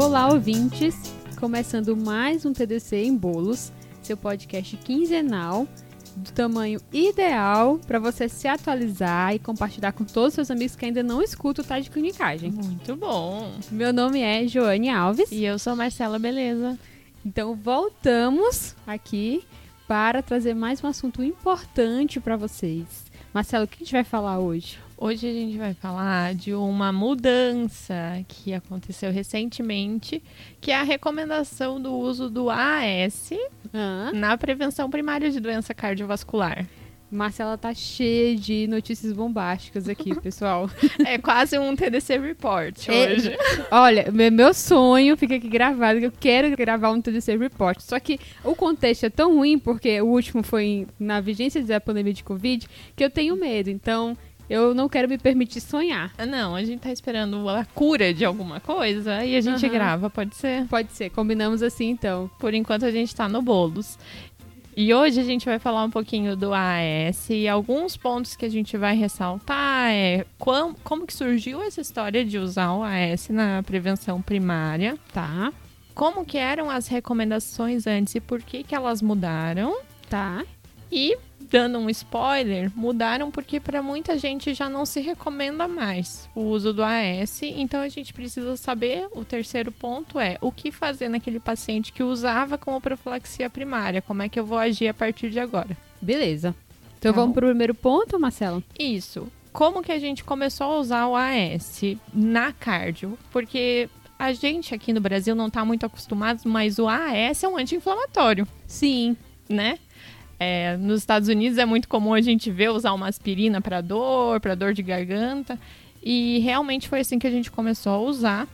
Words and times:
Olá, 0.00 0.28
ouvintes! 0.28 0.94
Começando 1.38 1.94
mais 1.94 2.46
um 2.46 2.54
TDC 2.54 3.04
em 3.04 3.14
Bolos, 3.14 3.70
seu 4.02 4.16
podcast 4.16 4.74
quinzenal 4.78 5.68
do 6.16 6.32
tamanho 6.32 6.80
ideal 6.90 7.78
para 7.86 7.98
você 7.98 8.26
se 8.26 8.48
atualizar 8.48 9.34
e 9.34 9.38
compartilhar 9.38 9.92
com 9.92 10.02
todos 10.02 10.28
os 10.28 10.34
seus 10.36 10.50
amigos 10.50 10.74
que 10.74 10.86
ainda 10.86 11.02
não 11.02 11.20
escutam 11.20 11.62
o 11.62 11.68
Tá 11.68 11.78
de 11.78 11.90
Clinicagem. 11.90 12.50
Muito 12.50 12.96
bom. 12.96 13.52
Meu 13.70 13.92
nome 13.92 14.22
é 14.22 14.48
Joane 14.48 14.88
Alves. 14.88 15.30
E 15.30 15.44
eu 15.44 15.58
sou 15.58 15.76
Marcela 15.76 16.18
Beleza. 16.18 16.78
Então 17.22 17.54
voltamos 17.54 18.74
aqui 18.86 19.44
para 19.86 20.22
trazer 20.22 20.54
mais 20.54 20.82
um 20.82 20.86
assunto 20.86 21.22
importante 21.22 22.18
para 22.18 22.38
vocês. 22.38 23.04
Marcelo, 23.34 23.66
o 23.66 23.68
que 23.68 23.76
a 23.76 23.78
gente 23.84 23.92
vai 23.92 24.04
falar 24.04 24.38
hoje? 24.38 24.78
Hoje 25.02 25.26
a 25.26 25.32
gente 25.32 25.56
vai 25.56 25.72
falar 25.72 26.34
de 26.34 26.52
uma 26.52 26.92
mudança 26.92 28.22
que 28.28 28.52
aconteceu 28.52 29.10
recentemente, 29.10 30.22
que 30.60 30.70
é 30.70 30.76
a 30.76 30.82
recomendação 30.82 31.80
do 31.80 31.94
uso 31.94 32.28
do 32.28 32.50
AS 32.50 33.30
Hã? 33.74 34.10
na 34.12 34.36
prevenção 34.36 34.90
primária 34.90 35.30
de 35.30 35.40
doença 35.40 35.72
cardiovascular. 35.72 36.66
Marcela 37.10 37.56
tá 37.58 37.72
cheia 37.74 38.36
de 38.36 38.68
notícias 38.68 39.12
bombásticas 39.12 39.88
aqui, 39.88 40.14
pessoal. 40.20 40.70
É 41.04 41.16
quase 41.18 41.58
um 41.58 41.74
TDC 41.74 42.18
Report 42.18 42.88
É, 42.88 42.92
hoje. 43.14 43.36
Olha, 43.70 44.12
me- 44.12 44.30
meu 44.30 44.52
sonho 44.54 45.16
fica 45.16 45.34
aqui 45.36 45.48
gravado, 45.48 45.98
que 45.98 46.06
eu 46.06 46.12
quero 46.12 46.54
gravar 46.56 46.90
um 46.92 47.00
TDC 47.00 47.36
Report. 47.38 47.80
Só 47.80 47.98
que 47.98 48.20
o 48.44 48.54
contexto 48.54 49.06
é 49.06 49.10
tão 49.10 49.34
ruim, 49.34 49.58
porque 49.58 50.00
o 50.00 50.06
último 50.06 50.42
foi 50.44 50.86
na 51.00 51.20
vigência 51.20 51.60
da 51.64 51.80
pandemia 51.80 52.12
de 52.12 52.22
Covid, 52.22 52.68
que 52.94 53.02
eu 53.02 53.10
tenho 53.10 53.34
medo. 53.34 53.70
Então, 53.70 54.16
eu 54.50 54.74
não 54.74 54.88
quero 54.88 55.08
me 55.08 55.16
permitir 55.16 55.60
sonhar. 55.60 56.12
Ah, 56.18 56.26
Não, 56.26 56.54
a 56.56 56.62
gente 56.64 56.80
tá 56.80 56.92
esperando 56.92 57.48
a 57.48 57.64
cura 57.64 58.12
de 58.12 58.24
alguma 58.24 58.58
coisa 58.60 59.24
e 59.24 59.36
a 59.36 59.40
gente 59.40 59.64
Aham. 59.64 59.72
grava, 59.72 60.10
pode 60.10 60.34
ser? 60.34 60.66
Pode 60.66 60.92
ser, 60.92 61.08
combinamos 61.10 61.62
assim 61.62 61.88
então. 61.90 62.28
Por 62.38 62.52
enquanto 62.52 62.84
a 62.84 62.90
gente 62.90 63.14
tá 63.14 63.28
no 63.28 63.40
bolos. 63.40 63.96
E 64.76 64.94
hoje 64.94 65.20
a 65.20 65.24
gente 65.24 65.44
vai 65.44 65.58
falar 65.58 65.84
um 65.84 65.90
pouquinho 65.90 66.36
do 66.36 66.52
AS 66.54 67.28
e 67.28 67.46
alguns 67.48 67.96
pontos 67.96 68.34
que 68.36 68.44
a 68.46 68.48
gente 68.48 68.76
vai 68.76 68.96
ressaltar 68.96 69.90
é 69.90 70.24
quam- 70.38 70.74
como 70.84 71.06
que 71.06 71.12
surgiu 71.12 71.60
essa 71.62 71.80
história 71.80 72.24
de 72.24 72.38
usar 72.38 72.72
o 72.72 72.82
AS 72.82 73.28
na 73.30 73.62
prevenção 73.64 74.22
primária, 74.22 74.96
Tá, 75.12 75.52
como 75.94 76.24
que 76.24 76.38
eram 76.38 76.70
as 76.70 76.86
recomendações 76.86 77.86
antes 77.86 78.14
e 78.14 78.20
por 78.20 78.40
que 78.42 78.62
que 78.62 78.74
elas 78.74 79.02
mudaram 79.02 79.76
tá. 80.08 80.44
e 80.90 81.16
dando 81.50 81.78
um 81.78 81.90
spoiler, 81.90 82.70
mudaram 82.76 83.30
porque 83.30 83.58
para 83.58 83.82
muita 83.82 84.16
gente 84.16 84.54
já 84.54 84.68
não 84.68 84.86
se 84.86 85.00
recomenda 85.00 85.66
mais 85.66 86.28
o 86.34 86.42
uso 86.42 86.72
do 86.72 86.82
AS, 86.82 87.42
então 87.42 87.80
a 87.80 87.88
gente 87.88 88.12
precisa 88.14 88.56
saber, 88.56 89.08
o 89.12 89.24
terceiro 89.24 89.72
ponto 89.72 90.18
é 90.20 90.38
o 90.40 90.52
que 90.52 90.70
fazer 90.70 91.08
naquele 91.08 91.40
paciente 91.40 91.92
que 91.92 92.02
usava 92.02 92.56
como 92.56 92.80
profilaxia 92.80 93.50
primária, 93.50 94.00
como 94.00 94.22
é 94.22 94.28
que 94.28 94.38
eu 94.38 94.46
vou 94.46 94.58
agir 94.58 94.88
a 94.88 94.94
partir 94.94 95.30
de 95.30 95.40
agora. 95.40 95.76
Beleza. 96.00 96.54
Então 96.98 97.12
Tá 97.12 97.16
vamos 97.16 97.30
bom. 97.34 97.40
pro 97.40 97.48
primeiro 97.48 97.74
ponto, 97.74 98.18
Marcelo? 98.20 98.62
Isso. 98.78 99.26
Como 99.52 99.82
que 99.82 99.90
a 99.90 99.98
gente 99.98 100.22
começou 100.22 100.66
a 100.68 100.78
usar 100.78 101.06
o 101.08 101.16
AS 101.16 101.82
na 102.14 102.52
cardio? 102.52 103.18
Porque 103.32 103.88
a 104.16 104.32
gente 104.32 104.72
aqui 104.74 104.92
no 104.92 105.00
Brasil 105.00 105.34
não 105.34 105.48
está 105.48 105.64
muito 105.64 105.84
acostumado, 105.84 106.42
mas 106.44 106.78
o 106.78 106.86
AS 106.86 107.42
é 107.42 107.48
um 107.48 107.56
anti-inflamatório. 107.56 108.46
Sim. 108.66 109.16
né? 109.48 109.78
É, 110.42 110.78
nos 110.78 111.00
Estados 111.00 111.28
Unidos 111.28 111.58
é 111.58 111.66
muito 111.66 111.86
comum 111.86 112.14
a 112.14 112.20
gente 112.22 112.50
ver 112.50 112.70
usar 112.70 112.94
uma 112.94 113.08
aspirina 113.08 113.60
para 113.60 113.82
dor, 113.82 114.40
para 114.40 114.54
dor 114.54 114.72
de 114.72 114.82
garganta. 114.82 115.58
E 116.02 116.38
realmente 116.38 116.88
foi 116.88 117.00
assim 117.00 117.18
que 117.18 117.26
a 117.26 117.30
gente 117.30 117.50
começou 117.50 117.92
a 117.92 117.98
usar. 117.98 118.48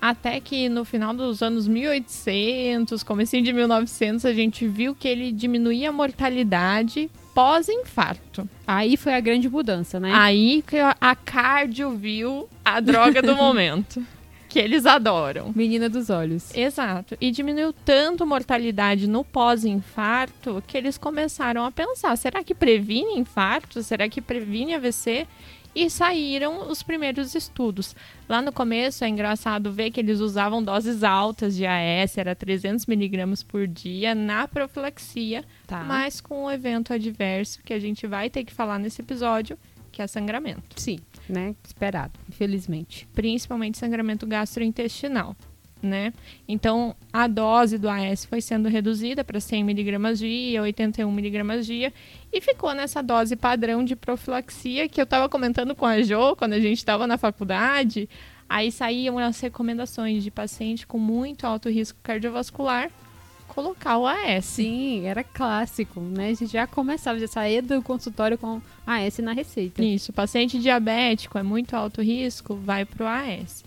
Até 0.00 0.38
que 0.38 0.68
no 0.68 0.84
final 0.84 1.12
dos 1.12 1.42
anos 1.42 1.66
1800, 1.66 3.02
comecinho 3.02 3.42
de 3.42 3.52
1900, 3.52 4.24
a 4.24 4.32
gente 4.32 4.68
viu 4.68 4.94
que 4.94 5.08
ele 5.08 5.32
diminuía 5.32 5.88
a 5.88 5.92
mortalidade 5.92 7.10
pós-infarto. 7.34 8.48
Aí 8.64 8.96
foi 8.96 9.14
a 9.14 9.20
grande 9.20 9.48
mudança, 9.48 9.98
né? 9.98 10.12
Aí 10.14 10.62
que 10.64 10.76
a 10.78 11.16
cardio 11.16 11.90
viu 11.96 12.48
a 12.64 12.78
droga 12.78 13.20
do 13.20 13.34
momento. 13.34 14.00
Que 14.54 14.60
eles 14.60 14.86
adoram. 14.86 15.52
Menina 15.52 15.88
dos 15.88 16.10
olhos. 16.10 16.54
Exato. 16.54 17.16
E 17.20 17.32
diminuiu 17.32 17.72
tanto 17.72 18.24
mortalidade 18.24 19.08
no 19.08 19.24
pós-infarto 19.24 20.62
que 20.64 20.78
eles 20.78 20.96
começaram 20.96 21.64
a 21.64 21.72
pensar: 21.72 22.14
será 22.16 22.44
que 22.44 22.54
previne 22.54 23.18
infarto? 23.18 23.82
Será 23.82 24.08
que 24.08 24.20
previne 24.20 24.72
AVC? 24.74 25.26
E 25.74 25.90
saíram 25.90 26.70
os 26.70 26.84
primeiros 26.84 27.34
estudos. 27.34 27.96
Lá 28.28 28.40
no 28.40 28.52
começo 28.52 29.02
é 29.02 29.08
engraçado 29.08 29.72
ver 29.72 29.90
que 29.90 29.98
eles 29.98 30.20
usavam 30.20 30.62
doses 30.62 31.02
altas 31.02 31.56
de 31.56 31.66
AS, 31.66 32.16
era 32.16 32.32
300 32.32 32.86
miligramas 32.86 33.42
por 33.42 33.66
dia 33.66 34.14
na 34.14 34.46
profilaxia, 34.46 35.44
Tá. 35.66 35.82
mas 35.82 36.20
com 36.20 36.44
um 36.44 36.50
evento 36.50 36.92
adverso 36.92 37.60
que 37.64 37.74
a 37.74 37.80
gente 37.80 38.06
vai 38.06 38.30
ter 38.30 38.44
que 38.44 38.52
falar 38.52 38.78
nesse 38.78 39.02
episódio, 39.02 39.58
que 39.90 40.00
é 40.00 40.06
sangramento 40.06 40.80
Sim, 40.80 41.00
né? 41.28 41.54
Esperado, 41.64 42.12
infelizmente. 42.28 43.08
principalmente 43.14 43.78
sangramento 43.78 44.26
gastrointestinal, 44.26 45.36
né? 45.82 46.12
Então, 46.48 46.94
a 47.12 47.26
dose 47.26 47.78
do 47.78 47.88
AS 47.88 48.24
foi 48.24 48.40
sendo 48.40 48.68
reduzida 48.68 49.22
para 49.22 49.40
100 49.40 49.64
miligramas 49.64 50.18
dia, 50.18 50.62
81 50.62 51.10
miligramas 51.12 51.66
dia, 51.66 51.92
e 52.32 52.40
ficou 52.40 52.74
nessa 52.74 53.02
dose 53.02 53.36
padrão 53.36 53.84
de 53.84 53.94
profilaxia 53.94 54.88
que 54.88 55.00
eu 55.00 55.04
estava 55.04 55.28
comentando 55.28 55.74
com 55.74 55.86
a 55.86 56.02
Jo 56.02 56.36
quando 56.36 56.54
a 56.54 56.60
gente 56.60 56.78
estava 56.78 57.06
na 57.06 57.18
faculdade. 57.18 58.08
Aí 58.48 58.70
saíam 58.70 59.18
as 59.18 59.40
recomendações 59.40 60.22
de 60.22 60.30
paciente 60.30 60.86
com 60.86 60.98
muito 60.98 61.46
alto 61.46 61.68
risco 61.68 61.98
cardiovascular 62.02 62.90
colocar 63.54 63.98
o 63.98 64.06
AS. 64.06 64.44
Sim, 64.44 65.06
era 65.06 65.22
clássico, 65.22 66.00
né? 66.00 66.28
A 66.30 66.34
gente 66.34 66.52
já 66.52 66.66
começava, 66.66 67.18
já 67.18 67.28
saía 67.28 67.62
do 67.62 67.80
consultório 67.82 68.36
com 68.36 68.60
AS 68.86 69.18
na 69.18 69.32
receita. 69.32 69.82
Isso, 69.82 70.12
paciente 70.12 70.58
diabético 70.58 71.38
é 71.38 71.42
muito 71.42 71.74
alto 71.74 72.02
risco, 72.02 72.54
vai 72.56 72.84
para 72.84 73.04
o 73.04 73.08
AS. 73.08 73.64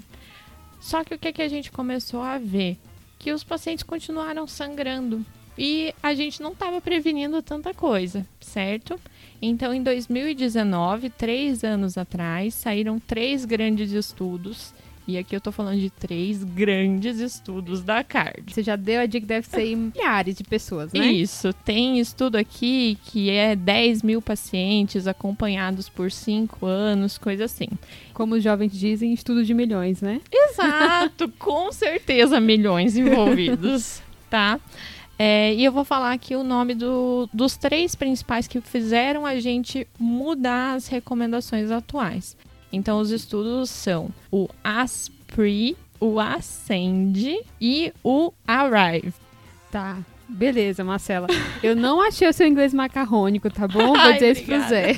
Só 0.80 1.04
que 1.04 1.16
o 1.16 1.20
que, 1.20 1.32
que 1.32 1.42
a 1.42 1.48
gente 1.48 1.72
começou 1.72 2.22
a 2.22 2.38
ver? 2.38 2.78
Que 3.18 3.32
os 3.32 3.44
pacientes 3.44 3.84
continuaram 3.84 4.46
sangrando 4.46 5.26
e 5.58 5.94
a 6.04 6.14
gente 6.14 6.42
não 6.42 6.52
estava 6.52 6.80
prevenindo 6.80 7.42
tanta 7.42 7.74
coisa, 7.74 8.26
certo? 8.40 9.00
Então, 9.42 9.74
em 9.74 9.82
2019, 9.82 11.10
três 11.10 11.64
anos 11.64 11.98
atrás, 11.98 12.54
saíram 12.54 13.00
três 13.00 13.44
grandes 13.44 13.92
estudos. 13.92 14.74
E 15.08 15.18
aqui 15.18 15.34
eu 15.34 15.40
tô 15.40 15.54
falando 15.54 15.80
de 15.80 15.90
três 15.90 16.44
grandes 16.44 17.20
estudos 17.20 17.82
da 17.82 18.04
CARD. 18.04 18.54
Você 18.54 18.62
já 18.62 18.76
deu 18.76 19.00
a 19.00 19.06
dica 19.06 19.22
que 19.22 19.26
deve 19.26 19.48
ser 19.48 19.64
em 19.66 19.76
milhares 19.76 20.36
de 20.36 20.44
pessoas, 20.44 20.92
né? 20.92 21.08
Isso, 21.12 21.54
tem 21.54 21.98
estudo 21.98 22.36
aqui 22.36 22.98
que 23.06 23.30
é 23.30 23.56
10 23.56 24.04
mil 24.04 24.22
pacientes 24.22 25.08
acompanhados 25.08 25.88
por 25.88 26.12
5 26.12 26.66
anos, 26.66 27.18
coisa 27.18 27.46
assim. 27.46 27.68
Como 28.14 28.36
os 28.36 28.44
jovens 28.44 28.74
dizem, 28.78 29.14
estudo 29.14 29.46
de 29.46 29.54
milhões, 29.54 30.02
né? 30.02 30.20
Exato, 30.30 31.30
com 31.40 31.72
certeza 31.72 32.40
milhões 32.42 32.98
envolvidos, 32.98 34.02
tá? 34.30 34.60
É, 35.18 35.54
e 35.56 35.64
eu 35.64 35.72
vou 35.72 35.86
falar 35.86 36.12
aqui 36.12 36.36
o 36.36 36.44
nome 36.44 36.76
do- 36.76 37.30
dos 37.34 37.56
três 37.58 37.96
principais 37.96 38.46
que 38.46 38.60
fizeram 38.62 39.26
a 39.26 39.40
gente 39.40 39.88
mudar 39.98 40.74
as 40.76 40.88
recomendações 40.88 41.72
atuais. 41.72 42.36
Então, 42.72 43.00
os 43.00 43.12
estudos 43.12 43.70
são 43.70 44.10
o 44.32 44.48
ASPRI, 44.64 45.78
o 46.00 46.20
ASCEND 46.20 47.38
e 47.60 47.94
o 48.04 48.32
ARRIVE. 48.48 49.14
Tá. 49.72 50.00
Beleza, 50.30 50.84
Marcela. 50.84 51.28
Eu 51.64 51.76
não 51.76 52.02
achei 52.02 52.28
o 52.28 52.34
seu 52.34 52.46
inglês 52.46 52.74
macarrônico, 52.74 53.50
tá 53.50 53.68
bom? 53.68 53.88
Vou 53.88 53.96
Ai, 53.96 54.14
dizer 54.14 54.32
isso 54.32 54.44
pro 54.44 54.60
Zé. 54.68 54.96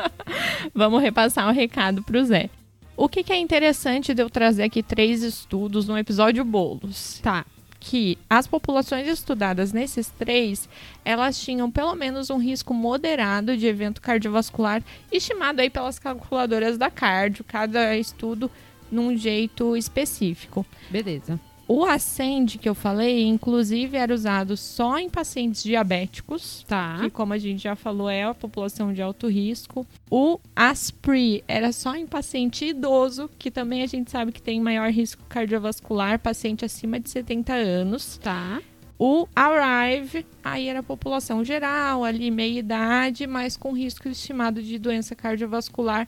Vamos 0.74 1.02
repassar 1.02 1.46
o 1.48 1.52
recado 1.52 2.02
para 2.02 2.18
o 2.18 2.24
Zé. 2.24 2.48
O 2.96 3.08
que, 3.08 3.22
que 3.22 3.32
é 3.32 3.36
interessante 3.36 4.14
de 4.14 4.22
eu 4.22 4.30
trazer 4.30 4.62
aqui 4.62 4.82
três 4.82 5.22
estudos 5.22 5.86
no 5.86 5.98
episódio 5.98 6.44
Bolos? 6.44 7.20
Tá. 7.22 7.44
Que 7.86 8.16
as 8.30 8.46
populações 8.46 9.06
estudadas 9.06 9.70
nesses 9.70 10.08
três, 10.08 10.66
elas 11.04 11.38
tinham 11.38 11.70
pelo 11.70 11.94
menos 11.94 12.30
um 12.30 12.38
risco 12.38 12.72
moderado 12.72 13.56
de 13.58 13.66
evento 13.66 14.00
cardiovascular, 14.00 14.82
estimado 15.12 15.60
aí 15.60 15.68
pelas 15.68 15.98
calculadoras 15.98 16.78
da 16.78 16.90
cardio, 16.90 17.44
cada 17.44 17.94
estudo 17.94 18.50
num 18.90 19.14
jeito 19.14 19.76
específico. 19.76 20.64
Beleza. 20.88 21.38
O 21.66 21.84
Ascend 21.84 22.58
que 22.58 22.68
eu 22.68 22.74
falei, 22.74 23.26
inclusive, 23.26 23.96
era 23.96 24.12
usado 24.12 24.56
só 24.56 24.98
em 24.98 25.08
pacientes 25.08 25.62
diabéticos, 25.62 26.64
Tá. 26.68 26.98
que 27.00 27.10
como 27.10 27.32
a 27.32 27.38
gente 27.38 27.62
já 27.62 27.74
falou 27.74 28.08
é 28.10 28.24
a 28.24 28.34
população 28.34 28.92
de 28.92 29.00
alto 29.00 29.28
risco. 29.28 29.86
O 30.10 30.38
Aspri 30.54 31.42
era 31.48 31.72
só 31.72 31.94
em 31.96 32.06
paciente 32.06 32.66
idoso, 32.66 33.30
que 33.38 33.50
também 33.50 33.82
a 33.82 33.86
gente 33.86 34.10
sabe 34.10 34.30
que 34.32 34.42
tem 34.42 34.60
maior 34.60 34.90
risco 34.90 35.22
cardiovascular, 35.28 36.18
paciente 36.18 36.64
acima 36.64 37.00
de 37.00 37.08
70 37.08 37.54
anos. 37.54 38.18
Tá. 38.22 38.60
O 38.98 39.26
Arrive, 39.34 40.24
aí 40.42 40.68
era 40.68 40.78
a 40.80 40.82
população 40.82 41.44
geral, 41.44 42.04
ali 42.04 42.30
meia 42.30 42.58
idade, 42.58 43.26
mas 43.26 43.56
com 43.56 43.72
risco 43.72 44.08
estimado 44.08 44.62
de 44.62 44.78
doença 44.78 45.16
cardiovascular 45.16 46.06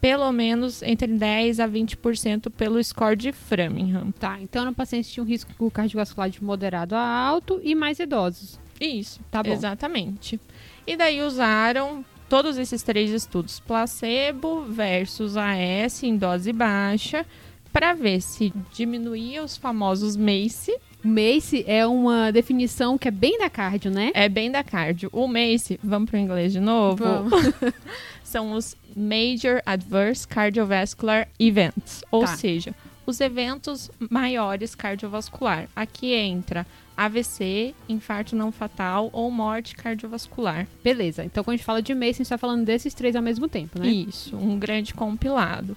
pelo 0.00 0.30
menos 0.32 0.82
entre 0.82 1.08
10 1.08 1.60
a 1.60 1.68
20% 1.68 2.50
pelo 2.50 2.82
score 2.82 3.16
de 3.16 3.32
Framingham. 3.32 4.10
Tá, 4.12 4.38
então 4.40 4.64
no 4.64 4.74
paciente 4.74 5.10
tinha 5.10 5.24
um 5.24 5.26
risco 5.26 5.70
cardiovascular 5.70 6.30
de 6.30 6.42
moderado 6.42 6.94
a 6.94 7.00
alto 7.00 7.60
e 7.62 7.74
mais 7.74 7.98
idosos. 7.98 8.58
Isso, 8.80 9.20
Tá 9.30 9.42
bom. 9.42 9.52
Exatamente. 9.52 10.40
E 10.86 10.96
daí 10.96 11.20
usaram 11.22 12.04
todos 12.28 12.58
esses 12.58 12.82
três 12.82 13.10
estudos, 13.10 13.58
placebo 13.60 14.62
versus 14.64 15.36
AS 15.36 16.02
em 16.02 16.16
dose 16.16 16.52
baixa, 16.52 17.26
para 17.72 17.94
ver 17.94 18.20
se 18.20 18.52
diminuía 18.72 19.42
os 19.42 19.56
famosos 19.56 20.16
MACE. 20.16 20.76
O 21.08 21.10
MACE 21.10 21.64
é 21.66 21.86
uma 21.86 22.30
definição 22.30 22.98
que 22.98 23.08
é 23.08 23.10
bem 23.10 23.38
da 23.38 23.48
cardio, 23.48 23.90
né? 23.90 24.10
É 24.12 24.28
bem 24.28 24.50
da 24.50 24.62
cardio. 24.62 25.08
O 25.10 25.26
MACE, 25.26 25.80
vamos 25.82 26.10
para 26.10 26.18
o 26.18 26.20
inglês 26.20 26.52
de 26.52 26.60
novo? 26.60 27.02
Vamos. 27.02 27.32
São 28.22 28.52
os 28.52 28.76
Major 28.94 29.62
Adverse 29.64 30.28
Cardiovascular 30.28 31.26
Events, 31.40 32.04
ou 32.10 32.20
Tá. 32.26 32.36
seja, 32.36 32.74
os 33.06 33.22
eventos 33.22 33.90
maiores 34.10 34.74
cardiovascular. 34.74 35.66
Aqui 35.74 36.12
entra 36.12 36.66
AVC, 36.94 37.74
infarto 37.88 38.36
não 38.36 38.52
fatal 38.52 39.08
ou 39.10 39.30
morte 39.30 39.74
cardiovascular. 39.76 40.68
Beleza, 40.84 41.24
então 41.24 41.42
quando 41.42 41.54
a 41.54 41.56
gente 41.56 41.64
fala 41.64 41.80
de 41.80 41.94
MACE, 41.94 42.16
a 42.20 42.24
gente 42.24 42.28
tá 42.28 42.36
falando 42.36 42.66
desses 42.66 42.92
três 42.92 43.16
ao 43.16 43.22
mesmo 43.22 43.48
tempo, 43.48 43.78
né? 43.78 43.88
Isso, 43.88 44.36
um 44.36 44.58
grande 44.58 44.92
compilado. 44.92 45.74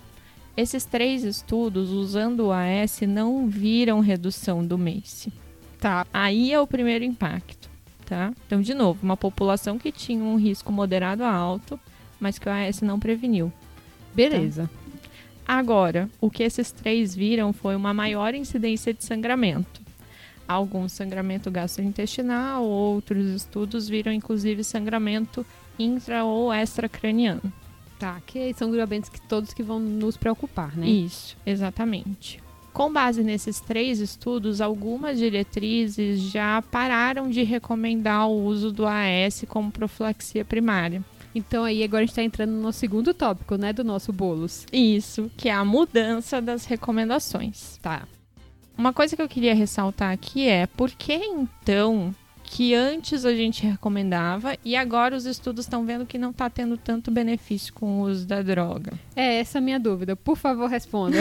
Esses 0.56 0.86
três 0.86 1.24
estudos, 1.24 1.92
usando 1.92 2.48
o 2.48 2.52
AS, 2.52 3.02
não 3.08 3.48
viram 3.48 4.00
redução 4.00 4.66
do 4.66 4.78
MACE. 4.78 5.32
Tá. 5.80 6.06
Aí 6.14 6.52
é 6.52 6.60
o 6.60 6.68
primeiro 6.68 7.04
impacto, 7.06 7.70
tá? 8.06 8.32
Então, 8.46 8.62
de 8.62 8.74
novo, 8.74 9.00
uma 9.02 9.18
população 9.18 9.80
que 9.80 9.92
tinha 9.92 10.24
um 10.24 10.36
risco 10.36 10.72
moderado 10.72 11.24
a 11.24 11.34
alto, 11.34 11.80
mas 12.20 12.38
que 12.38 12.48
o 12.48 12.52
AS 12.52 12.82
não 12.82 13.00
preveniu. 13.00 13.52
Beleza. 14.14 14.70
Agora, 15.48 16.10
o 16.20 16.30
que 16.30 16.44
esses 16.44 16.72
três 16.72 17.16
viram 17.16 17.52
foi 17.52 17.76
uma 17.76 17.94
maior 17.94 18.36
incidência 18.36 18.94
de 18.94 19.04
sangramento. 19.04 19.82
Alguns 20.48 20.92
sangramento 20.92 21.50
gastrointestinal, 21.50 22.64
outros 22.64 23.26
estudos 23.28 23.88
viram 23.88 24.12
inclusive 24.12 24.64
sangramento 24.64 25.46
intra 25.80 26.24
ou 26.26 26.54
extracraniano. 26.54 27.42
Tá, 28.02 28.20
que 28.26 28.52
são 28.56 28.72
grupamentos 28.72 29.12
que 29.12 29.22
todos 29.22 29.54
que 29.54 29.62
vão 29.62 29.80
nos 29.80 30.18
preocupar, 30.18 30.76
né? 30.76 30.88
Isso, 30.88 31.38
exatamente. 31.46 32.42
Com 32.74 32.92
base 32.92 33.22
nesses 33.22 33.60
três 33.60 34.00
estudos, 34.00 34.60
algumas 34.60 35.20
diretrizes 35.20 36.20
já 36.20 36.64
pararam 36.64 37.30
de 37.30 37.44
recomendar 37.44 38.28
o 38.28 38.44
uso 38.44 38.72
do 38.72 38.88
AS 38.88 39.46
como 39.48 39.72
profilaxia 39.72 40.44
primária. 40.44 41.04
Então 41.36 41.64
aí 41.64 41.84
agora 41.84 42.02
a 42.02 42.06
gente 42.08 42.16
tá 42.16 42.24
entrando 42.24 42.54
no 42.54 42.74
segundo 42.74 43.14
tópico, 43.14 43.56
né, 43.56 43.72
do 43.72 43.84
nosso 43.84 44.12
bolos. 44.12 44.66
Isso, 44.74 45.30
que 45.38 45.48
é 45.48 45.54
a 45.54 45.64
mudança 45.64 46.42
das 46.42 46.66
recomendações. 46.66 47.78
Tá. 47.84 48.08
Uma 48.76 48.92
coisa 48.92 49.16
que 49.16 49.22
eu 49.22 49.30
queria 49.30 49.54
ressaltar 49.54 50.12
aqui 50.12 50.48
é 50.48 50.66
por 50.66 50.90
que 50.90 51.14
então 51.14 52.16
que 52.52 52.76
antes 52.76 53.24
a 53.24 53.34
gente 53.34 53.66
recomendava 53.66 54.58
e 54.66 54.76
agora 54.76 55.16
os 55.16 55.26
estudos 55.26 55.64
estão 55.64 55.86
vendo 55.86 56.06
que 56.06 56.18
não 56.18 56.32
está 56.32 56.50
tendo 56.50 56.76
tanto 56.76 57.10
benefício 57.10 57.74
com 57.74 58.02
o 58.02 58.04
uso 58.04 58.28
da 58.28 58.42
droga? 58.42 58.92
É 59.16 59.40
essa 59.40 59.60
a 59.60 59.62
minha 59.62 59.80
dúvida. 59.80 60.18
Por 60.18 60.36
favor, 60.36 60.70
responda. 60.70 61.18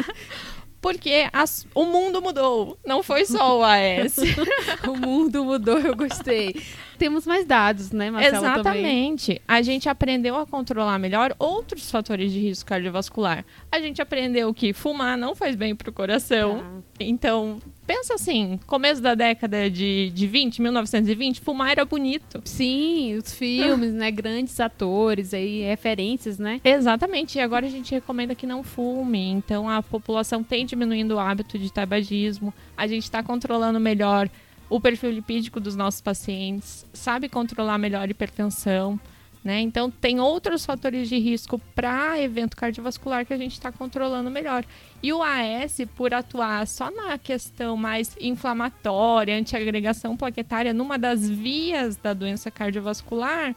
Porque 0.82 1.28
as- 1.32 1.64
o 1.74 1.84
mundo 1.86 2.20
mudou, 2.20 2.76
não 2.84 3.02
foi 3.04 3.24
só 3.24 3.60
o 3.60 3.62
AS. 3.62 4.16
o 4.86 4.96
mundo 4.96 5.44
mudou, 5.44 5.78
eu 5.78 5.94
gostei. 5.96 6.56
Temos 6.98 7.26
mais 7.26 7.44
dados, 7.46 7.90
né, 7.90 8.10
Marcela? 8.10 8.34
Também. 8.62 8.82
Exatamente. 8.82 9.42
A 9.48 9.62
gente 9.62 9.88
aprendeu 9.88 10.36
a 10.36 10.46
controlar 10.46 10.98
melhor 10.98 11.34
outros 11.38 11.90
fatores 11.90 12.30
de 12.32 12.38
risco 12.38 12.68
cardiovascular. 12.68 13.44
A 13.70 13.80
gente 13.80 14.02
aprendeu 14.02 14.52
que 14.52 14.72
fumar 14.72 15.16
não 15.16 15.34
faz 15.34 15.56
bem 15.56 15.74
pro 15.74 15.90
coração. 15.92 16.58
Tá. 16.58 16.64
Então, 17.00 17.58
pensa 17.84 18.14
assim, 18.14 18.60
começo 18.68 19.02
da 19.02 19.14
década 19.16 19.68
de, 19.68 20.10
de 20.10 20.26
20, 20.28 20.62
1920, 20.62 21.40
fumar 21.40 21.72
era 21.72 21.84
bonito. 21.84 22.40
Sim, 22.44 23.16
os 23.16 23.34
filmes, 23.34 23.92
né? 23.92 24.10
Grandes 24.12 24.60
atores 24.60 25.34
aí, 25.34 25.62
referências, 25.62 26.38
né? 26.38 26.60
Exatamente, 26.62 27.36
e 27.36 27.40
agora 27.40 27.66
a 27.66 27.70
gente 27.70 27.90
recomenda 27.92 28.34
que 28.34 28.46
não 28.46 28.62
fume. 28.62 29.28
Então 29.30 29.68
a 29.68 29.82
população 29.82 30.44
tem 30.44 30.64
diminuindo 30.72 31.14
o 31.14 31.18
hábito 31.18 31.58
de 31.58 31.70
tabagismo, 31.70 32.52
a 32.76 32.86
gente 32.86 33.04
está 33.04 33.22
controlando 33.22 33.78
melhor 33.78 34.28
o 34.70 34.80
perfil 34.80 35.10
lipídico 35.10 35.60
dos 35.60 35.76
nossos 35.76 36.00
pacientes, 36.00 36.86
sabe 36.94 37.28
controlar 37.28 37.76
melhor 37.76 38.08
a 38.08 38.10
hipertensão. 38.10 38.98
Né? 39.44 39.60
Então, 39.60 39.90
tem 39.90 40.20
outros 40.20 40.64
fatores 40.64 41.08
de 41.08 41.18
risco 41.18 41.58
para 41.74 42.18
evento 42.20 42.56
cardiovascular 42.56 43.26
que 43.26 43.34
a 43.34 43.36
gente 43.36 43.52
está 43.52 43.72
controlando 43.72 44.30
melhor. 44.30 44.64
E 45.02 45.12
o 45.12 45.20
AS, 45.20 45.78
por 45.96 46.14
atuar 46.14 46.64
só 46.66 46.90
na 46.92 47.18
questão 47.18 47.76
mais 47.76 48.16
inflamatória, 48.20 49.36
antiagregação 49.36 50.16
plaquetária, 50.16 50.72
numa 50.72 50.96
das 50.96 51.28
vias 51.28 51.96
da 51.96 52.14
doença 52.14 52.52
cardiovascular, 52.52 53.54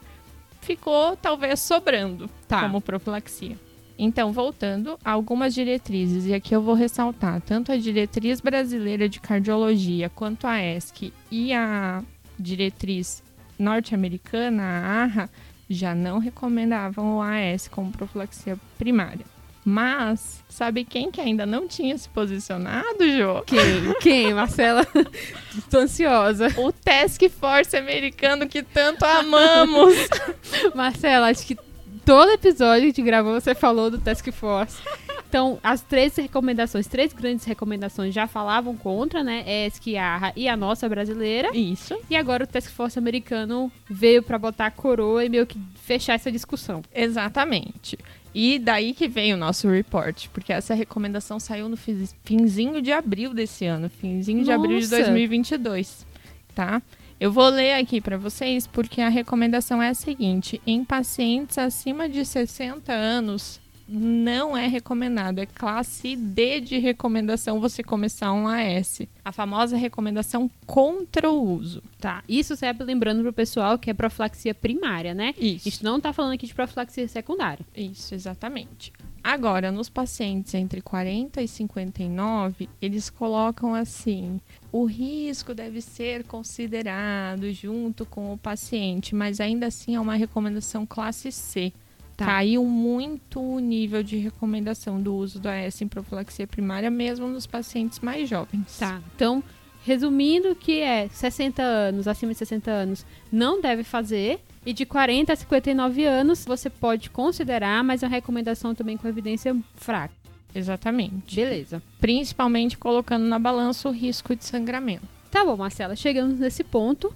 ficou 0.60 1.16
talvez 1.16 1.60
sobrando 1.60 2.28
Tá. 2.48 2.62
como 2.62 2.80
profilaxia. 2.80 3.56
Então, 3.98 4.32
voltando 4.32 4.98
a 5.04 5.12
algumas 5.12 5.54
diretrizes, 5.54 6.26
e 6.26 6.34
aqui 6.34 6.54
eu 6.54 6.60
vou 6.60 6.74
ressaltar 6.74 7.40
tanto 7.40 7.72
a 7.72 7.76
diretriz 7.76 8.40
brasileira 8.40 9.08
de 9.08 9.20
cardiologia 9.20 10.10
quanto 10.10 10.46
a 10.46 10.62
ESC 10.62 11.12
e 11.30 11.52
a 11.52 12.02
diretriz 12.38 13.22
norte-americana, 13.58 14.62
a 14.62 15.04
AHA, 15.04 15.30
já 15.68 15.94
não 15.94 16.18
recomendavam 16.18 17.16
o 17.16 17.22
AS 17.22 17.68
como 17.68 17.90
profilaxia 17.90 18.58
primária. 18.78 19.24
Mas, 19.68 20.44
sabe 20.48 20.84
quem 20.84 21.10
que 21.10 21.20
ainda 21.20 21.44
não 21.44 21.66
tinha 21.66 21.98
se 21.98 22.08
posicionado, 22.08 23.04
Jô? 23.18 23.42
Quem? 23.42 23.94
Quem, 24.00 24.32
Marcela? 24.32 24.86
Tô 25.68 25.78
ansiosa. 25.78 26.46
O 26.56 26.70
Task 26.70 27.20
Force 27.28 27.76
americano 27.76 28.46
que 28.46 28.62
tanto 28.62 29.04
amamos. 29.04 29.92
Marcela, 30.72 31.30
acho 31.30 31.44
que 31.44 31.58
todo 32.06 32.30
episódio 32.30 32.82
que 32.82 32.86
a 32.86 32.90
gente 32.90 33.02
gravou 33.02 33.38
você 33.38 33.52
falou 33.52 33.90
do 33.90 33.98
Task 33.98 34.30
Force. 34.30 34.80
Então, 35.28 35.58
as 35.60 35.82
três 35.82 36.14
recomendações, 36.14 36.86
três 36.86 37.12
grandes 37.12 37.44
recomendações 37.44 38.14
já 38.14 38.28
falavam 38.28 38.76
contra, 38.76 39.24
né? 39.24 39.44
ESC, 39.66 39.96
ARRA 39.96 40.32
e 40.36 40.48
a 40.48 40.56
nossa 40.56 40.88
brasileira. 40.88 41.50
Isso. 41.54 41.98
E 42.08 42.14
agora 42.14 42.44
o 42.44 42.46
Task 42.46 42.70
Force 42.70 42.96
americano 42.96 43.70
veio 43.90 44.22
pra 44.22 44.38
botar 44.38 44.66
a 44.66 44.70
coroa 44.70 45.24
e 45.24 45.28
meio 45.28 45.46
que 45.46 45.60
fechar 45.82 46.14
essa 46.14 46.30
discussão. 46.30 46.80
Exatamente. 46.94 47.98
E 48.32 48.58
daí 48.60 48.94
que 48.94 49.08
vem 49.08 49.34
o 49.34 49.36
nosso 49.36 49.68
report, 49.68 50.28
porque 50.28 50.52
essa 50.52 50.74
recomendação 50.74 51.40
saiu 51.40 51.68
no 51.68 51.76
finzinho 51.76 52.80
de 52.80 52.92
abril 52.92 53.34
desse 53.34 53.66
ano, 53.66 53.90
finzinho 53.90 54.44
de 54.44 54.52
abril 54.52 54.78
de 54.78 54.84
Nossa. 54.84 55.02
2022, 55.02 56.06
tá? 56.54 56.80
Eu 57.18 57.32
vou 57.32 57.48
ler 57.48 57.74
aqui 57.74 57.98
para 57.98 58.18
vocês 58.18 58.66
porque 58.66 59.00
a 59.00 59.08
recomendação 59.08 59.82
é 59.82 59.88
a 59.88 59.94
seguinte: 59.94 60.60
em 60.66 60.84
pacientes 60.84 61.56
acima 61.56 62.08
de 62.08 62.24
60 62.24 62.92
anos 62.92 63.58
não 63.88 64.56
é 64.56 64.66
recomendado, 64.66 65.38
é 65.38 65.46
classe 65.46 66.16
D 66.16 66.60
de 66.60 66.76
recomendação 66.78 67.60
você 67.60 67.82
começar 67.82 68.32
um 68.32 68.46
AS. 68.48 69.02
A 69.24 69.30
famosa 69.30 69.76
recomendação 69.76 70.50
contra 70.66 71.30
o 71.30 71.40
uso. 71.40 71.82
Tá. 72.00 72.22
Isso 72.28 72.56
sempre 72.56 72.84
lembrando 72.84 73.22
pro 73.22 73.32
pessoal 73.32 73.78
que 73.78 73.88
é 73.88 73.94
profilaxia 73.94 74.54
primária, 74.54 75.14
né? 75.14 75.34
A 75.38 75.44
Isso. 75.44 75.64
gente 75.64 75.84
não 75.84 76.00
tá 76.00 76.12
falando 76.12 76.32
aqui 76.32 76.46
de 76.46 76.54
profilaxia 76.54 77.06
secundária. 77.08 77.64
Isso, 77.76 78.14
exatamente. 78.14 78.92
Agora, 79.26 79.72
nos 79.72 79.88
pacientes 79.88 80.54
entre 80.54 80.80
40 80.80 81.42
e 81.42 81.48
59, 81.48 82.68
eles 82.80 83.10
colocam 83.10 83.74
assim: 83.74 84.40
o 84.70 84.84
risco 84.84 85.52
deve 85.52 85.80
ser 85.80 86.22
considerado 86.22 87.52
junto 87.52 88.06
com 88.06 88.32
o 88.32 88.38
paciente, 88.38 89.16
mas 89.16 89.40
ainda 89.40 89.66
assim 89.66 89.96
é 89.96 90.00
uma 90.00 90.14
recomendação 90.14 90.86
classe 90.86 91.32
C. 91.32 91.72
Tá. 92.16 92.24
Caiu 92.24 92.64
muito 92.64 93.40
o 93.40 93.58
nível 93.58 94.00
de 94.00 94.16
recomendação 94.16 95.02
do 95.02 95.16
uso 95.16 95.40
do 95.40 95.48
AS 95.48 95.82
em 95.82 95.88
profilaxia 95.88 96.46
primária, 96.46 96.88
mesmo 96.88 97.26
nos 97.26 97.48
pacientes 97.48 97.98
mais 97.98 98.28
jovens. 98.28 98.78
Tá. 98.78 99.02
Então, 99.16 99.42
resumindo, 99.86 100.56
que 100.56 100.80
é 100.80 101.08
60 101.08 101.62
anos, 101.62 102.08
acima 102.08 102.32
de 102.32 102.38
60 102.38 102.68
anos, 102.68 103.06
não 103.30 103.60
deve 103.60 103.84
fazer. 103.84 104.40
E 104.64 104.72
de 104.72 104.84
40 104.84 105.32
a 105.32 105.36
59 105.36 106.04
anos, 106.04 106.44
você 106.44 106.68
pode 106.68 107.08
considerar, 107.08 107.84
mas 107.84 108.02
é 108.02 108.06
uma 108.06 108.12
recomendação 108.12 108.74
também 108.74 108.96
com 108.96 109.06
evidência 109.06 109.56
fraca. 109.76 110.12
Exatamente. 110.52 111.36
Beleza. 111.36 111.80
Principalmente 112.00 112.76
colocando 112.76 113.26
na 113.26 113.38
balança 113.38 113.88
o 113.88 113.92
risco 113.92 114.34
de 114.34 114.44
sangramento. 114.44 115.06
Tá 115.30 115.44
bom, 115.44 115.56
Marcela, 115.56 115.94
chegamos 115.94 116.40
nesse 116.40 116.64
ponto. 116.64 117.14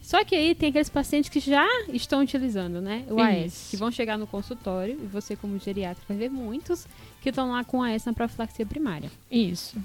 Só 0.00 0.24
que 0.24 0.36
aí 0.36 0.54
tem 0.54 0.68
aqueles 0.68 0.88
pacientes 0.88 1.28
que 1.28 1.40
já 1.40 1.66
estão 1.88 2.20
utilizando, 2.20 2.80
né? 2.80 3.04
O 3.08 3.20
AS, 3.20 3.46
Isso. 3.46 3.70
que 3.70 3.76
vão 3.76 3.90
chegar 3.90 4.16
no 4.16 4.26
consultório, 4.26 4.98
e 5.00 5.06
você, 5.06 5.34
como 5.34 5.58
geriatra, 5.58 6.02
vai 6.08 6.16
ver 6.16 6.28
muitos 6.28 6.86
que 7.20 7.30
estão 7.30 7.50
lá 7.50 7.64
com 7.64 7.82
AS 7.82 8.04
na 8.04 8.12
profilaxia 8.12 8.66
primária. 8.66 9.10
Isso. 9.30 9.76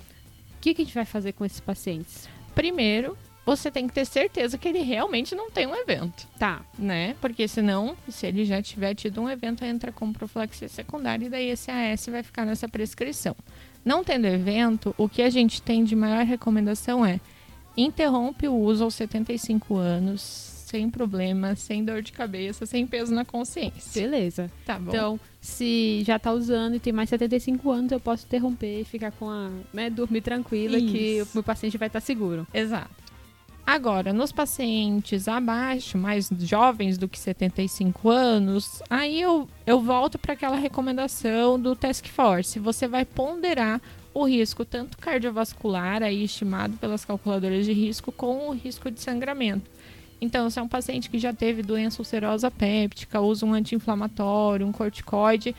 O 0.57 0.59
que, 0.61 0.73
que 0.73 0.81
a 0.81 0.85
gente 0.85 0.93
vai 0.95 1.05
fazer 1.05 1.33
com 1.33 1.45
esses 1.45 1.59
pacientes? 1.59 2.27
Primeiro, 2.53 3.17
você 3.45 3.71
tem 3.71 3.87
que 3.87 3.93
ter 3.93 4.05
certeza 4.05 4.57
que 4.57 4.67
ele 4.67 4.81
realmente 4.81 5.33
não 5.33 5.49
tem 5.49 5.65
um 5.65 5.75
evento, 5.75 6.27
Tá. 6.37 6.61
né? 6.77 7.15
Porque 7.21 7.47
senão, 7.47 7.95
se 8.09 8.25
ele 8.27 8.43
já 8.43 8.61
tiver 8.61 8.93
tido 8.93 9.21
um 9.21 9.29
evento, 9.29 9.63
entra 9.63 9.91
com 9.91 10.11
profilaxia 10.11 10.67
secundária 10.67 11.25
e 11.25 11.29
daí 11.29 11.49
esse 11.49 11.71
AS 11.71 12.07
vai 12.07 12.23
ficar 12.23 12.45
nessa 12.45 12.67
prescrição. 12.67 13.35
Não 13.85 14.03
tendo 14.03 14.25
evento, 14.25 14.93
o 14.97 15.07
que 15.07 15.21
a 15.21 15.29
gente 15.29 15.61
tem 15.61 15.83
de 15.85 15.95
maior 15.95 16.25
recomendação 16.25 17.05
é 17.05 17.21
interrompe 17.77 18.47
o 18.47 18.53
uso 18.55 18.83
aos 18.83 18.95
75 18.95 19.75
anos, 19.77 20.56
sem 20.67 20.89
problema, 20.89 21.55
sem 21.55 21.83
dor 21.83 22.01
de 22.01 22.11
cabeça, 22.11 22.65
sem 22.65 22.85
peso 22.85 23.15
na 23.15 23.23
consciência. 23.23 24.01
Beleza. 24.01 24.51
Tá 24.65 24.77
bom. 24.77 24.89
Então, 24.89 25.19
se 25.39 26.03
já 26.05 26.19
tá 26.19 26.33
usando 26.33 26.75
e 26.75 26.79
tem 26.79 26.91
mais 26.91 27.09
75 27.09 27.71
anos, 27.71 27.91
eu 27.93 28.01
posso 28.01 28.25
interromper 28.25 28.81
e 28.81 28.83
ficar 28.83 29.11
com 29.13 29.29
a. 29.29 29.49
né, 29.73 29.89
dormir 29.89 30.21
tranquila 30.21 30.77
que 30.77 31.21
o 31.21 31.23
Isso. 31.23 31.31
meu 31.35 31.43
paciente 31.43 31.77
vai 31.77 31.87
estar 31.87 32.01
seguro. 32.01 32.45
Exato. 32.53 33.07
Agora, 33.65 34.11
nos 34.11 34.31
pacientes 34.31 35.27
abaixo, 35.27 35.97
mais 35.97 36.29
jovens 36.39 36.97
do 36.97 37.07
que 37.07 37.19
75 37.19 38.09
anos, 38.09 38.81
aí 38.89 39.21
eu, 39.21 39.47
eu 39.65 39.79
volto 39.81 40.17
para 40.17 40.33
aquela 40.33 40.57
recomendação 40.57 41.59
do 41.59 41.75
Task 41.75 42.07
Force. 42.07 42.59
Você 42.59 42.87
vai 42.87 43.05
ponderar 43.05 43.81
o 44.13 44.25
risco 44.25 44.65
tanto 44.65 44.97
cardiovascular, 44.97 46.03
aí 46.03 46.23
estimado 46.23 46.75
pelas 46.77 47.05
calculadoras 47.05 47.65
de 47.65 47.73
risco, 47.73 48.11
com 48.11 48.49
o 48.49 48.53
risco 48.53 48.91
de 48.91 48.99
sangramento. 49.01 49.69
Então, 50.19 50.49
se 50.49 50.59
é 50.59 50.61
um 50.61 50.67
paciente 50.67 51.09
que 51.09 51.19
já 51.19 51.31
teve 51.31 51.61
doença 51.61 52.01
ulcerosa 52.01 52.49
péptica, 52.49 53.21
usa 53.21 53.45
um 53.45 53.53
anti-inflamatório, 53.53 54.65
um 54.65 54.71
corticoide, 54.71 55.55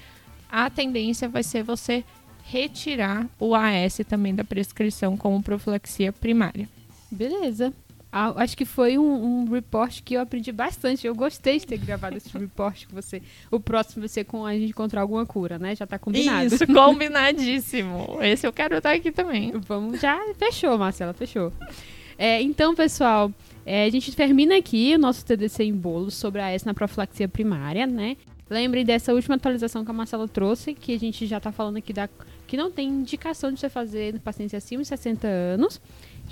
a 0.51 0.69
tendência 0.69 1.29
vai 1.29 1.43
ser 1.43 1.63
você 1.63 2.05
retirar 2.45 3.27
o 3.39 3.55
AS 3.55 4.01
também 4.09 4.35
da 4.35 4.43
prescrição 4.43 5.17
como 5.17 5.43
profilaxia 5.43 6.13
primária. 6.13 6.69
Beleza. 7.11 7.73
Ah, 8.11 8.33
acho 8.37 8.57
que 8.57 8.65
foi 8.65 8.97
um, 8.97 9.43
um 9.43 9.51
report 9.51 10.01
que 10.03 10.15
eu 10.15 10.23
aprendi 10.23 10.51
bastante. 10.51 11.07
Eu 11.07 11.15
gostei 11.15 11.59
de 11.59 11.67
ter 11.67 11.77
gravado 11.77 12.17
esse 12.17 12.37
report 12.37 12.87
com 12.87 12.97
você. 12.97 13.23
O 13.51 13.61
próximo 13.61 14.01
vai 14.01 14.09
ser 14.09 14.25
com 14.25 14.47
a 14.47 14.55
gente 14.55 14.71
encontrar 14.71 15.03
alguma 15.03 15.27
cura, 15.27 15.59
né? 15.59 15.77
Já 15.77 15.87
tá 15.87 15.99
combinado. 15.99 16.47
Isso, 16.47 16.67
combinadíssimo. 16.67 18.19
Esse 18.23 18.47
eu 18.47 18.53
quero 18.53 18.79
estar 18.79 18.93
aqui 18.93 19.13
também. 19.13 19.53
Vamos, 19.67 20.01
já 20.01 20.19
fechou, 20.39 20.79
Marcela, 20.79 21.13
fechou. 21.13 21.53
É, 22.19 22.43
então, 22.43 22.75
pessoal, 22.75 23.33
é, 23.65 23.85
a 23.85 23.91
gente 23.91 24.15
termina 24.15 24.57
aqui 24.57 24.95
o 24.95 24.99
nosso 24.99 25.25
TDC 25.25 25.63
em 25.63 25.73
bolo 25.73 26.11
sobre 26.11 26.41
a 26.41 26.51
S 26.51 26.67
na 26.67 26.75
profilaxia 26.75 27.29
primária, 27.29 27.87
né? 27.87 28.17
Lembrem 28.51 28.85
dessa 28.85 29.13
última 29.13 29.37
atualização 29.37 29.85
que 29.85 29.91
a 29.91 29.95
Marcela 29.95 30.27
trouxe, 30.27 30.75
que 30.75 30.95
a 30.95 30.99
gente 30.99 31.27
já 31.27 31.39
tá 31.39 31.53
falando 31.53 31.77
aqui 31.77 31.93
da 31.93 32.09
que 32.47 32.57
não 32.57 32.71
tem 32.71 32.89
indicação 32.89 33.53
de 33.53 33.61
você 33.61 33.69
fazer 33.69 34.15
no 34.15 34.21
paciente 34.21 34.57
acima 34.57 34.83
de 34.83 34.89
60 34.89 35.29
anos. 35.29 35.79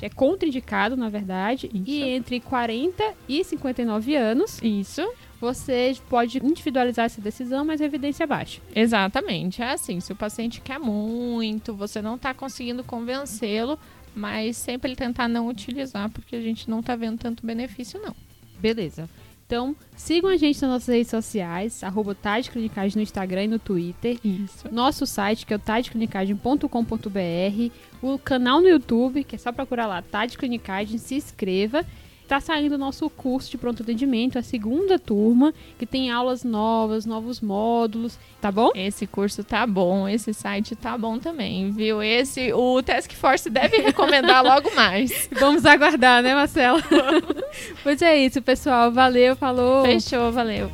É 0.01 0.09
contraindicado, 0.09 0.97
na 0.97 1.11
verdade. 1.11 1.71
Isso. 1.73 1.85
E 1.87 2.03
entre 2.03 2.41
40 2.41 3.03
e 3.29 3.45
59 3.45 4.17
anos, 4.17 4.59
Isso, 4.63 5.07
você 5.39 5.95
pode 6.09 6.39
individualizar 6.45 7.05
essa 7.05 7.21
decisão, 7.21 7.67
mas 7.67 7.83
a 7.83 7.85
evidência 7.85 8.25
é 8.25 8.27
baixa. 8.27 8.61
exatamente. 8.75 9.61
É 9.63 9.73
assim, 9.73 10.01
se 10.01 10.11
o 10.11 10.17
paciente 10.17 10.61
quer 10.63 10.79
muito, 10.79 11.75
você 11.75 12.01
não 12.01 12.17
está 12.17 12.33
conseguindo 12.33 12.83
convencê-lo, 12.83 13.79
mas 14.17 14.57
sempre 14.57 14.89
ele 14.89 14.97
tentar 14.97 15.29
não 15.29 15.47
utilizar, 15.47 16.11
porque 16.11 16.35
a 16.35 16.41
gente 16.41 16.71
não 16.71 16.81
está 16.81 16.97
vendo 16.97 17.19
tanto 17.19 17.45
benefício, 17.45 18.01
não. 18.01 18.17
Beleza. 18.59 19.09
Então, 19.47 19.77
sigam 19.95 20.31
a 20.31 20.37
gente 20.37 20.61
nas 20.63 20.71
nossas 20.71 20.89
redes 20.89 21.11
sociais, 21.11 21.85
arroba 21.85 22.15
Tade 22.15 22.51
Clinicagem 22.51 22.97
no 22.97 23.03
Instagram 23.03 23.45
e 23.45 23.49
no 23.49 23.59
Twitter. 23.59 24.19
Isso. 24.25 24.73
Nosso 24.73 25.07
site, 25.07 25.47
que 25.47 25.53
é 25.53 25.57
o 25.57 25.61
tadeclinicagem.com.br. 25.61 27.73
O 28.03 28.19
canal 28.19 28.61
no 28.61 28.69
YouTube, 28.69 29.23
que 29.23 29.37
é 29.37 29.39
só 29.39 29.53
procurar 29.53 29.87
lá, 29.87 30.03
Tade 30.03 30.37
Clinicagem, 30.37 30.99
se 30.99 31.15
inscreva. 31.15 31.85
Tá 32.29 32.41
saindo 32.41 32.75
o 32.75 32.79
nosso 32.79 33.09
curso 33.09 33.49
de 33.51 33.57
pronto 33.57 33.85
atendimento, 33.85 34.37
a 34.37 34.43
segunda 34.43 34.99
turma, 34.99 35.55
que 35.79 35.87
tem 35.87 36.11
aulas 36.11 36.43
novas, 36.43 37.07
novos 37.07 37.41
módulos, 37.41 38.19
tá 38.41 38.51
bom? 38.51 38.71
Esse 38.75 39.07
curso 39.07 39.45
tá 39.45 39.65
bom, 39.65 40.09
esse 40.09 40.35
site 40.35 40.75
tá 40.75 40.99
bom 40.99 41.21
também, 41.21 41.71
viu? 41.71 42.03
Esse, 42.03 42.53
o 42.53 42.83
Task 42.83 43.13
Force 43.13 43.49
deve 43.49 43.77
recomendar 43.77 44.43
logo 44.45 44.75
mais. 44.75 45.29
Vamos 45.39 45.65
aguardar, 45.65 46.21
né, 46.21 46.35
Marcela? 46.35 46.83
pois 47.85 48.03
é 48.03 48.17
isso, 48.17 48.43
pessoal. 48.43 48.91
Valeu, 48.91 49.37
falou. 49.37 49.85
Fechou, 49.85 50.33
valeu. 50.33 50.69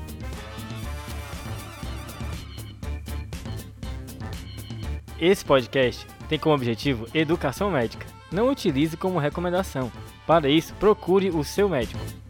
Esse 5.20 5.44
podcast 5.44 6.06
tem 6.30 6.38
como 6.38 6.54
objetivo 6.54 7.06
educação 7.12 7.70
médica. 7.70 8.06
Não 8.32 8.48
utilize 8.48 8.96
como 8.96 9.18
recomendação. 9.18 9.92
Para 10.26 10.48
isso, 10.48 10.74
procure 10.74 11.30
o 11.30 11.42
seu 11.42 11.68
médico. 11.68 12.21